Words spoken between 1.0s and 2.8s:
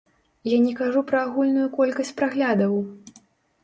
пра агульную колькасць праглядаў!